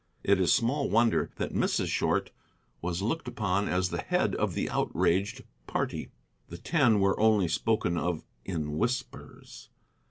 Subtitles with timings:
[0.23, 1.89] It is small wonder that Mrs.
[1.89, 2.31] Short
[2.81, 6.09] was looked upon as the head of the outraged party.
[6.49, 9.69] The Ten were only spoken of in whispers.